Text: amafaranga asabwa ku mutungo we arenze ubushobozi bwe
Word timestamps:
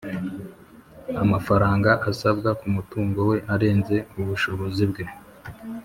amafaranga 1.23 1.91
asabwa 2.11 2.49
ku 2.59 2.67
mutungo 2.75 3.19
we 3.29 3.37
arenze 3.53 3.95
ubushobozi 4.19 4.83
bwe 4.91 5.03